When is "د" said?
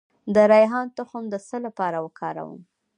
0.33-0.35, 1.29-1.35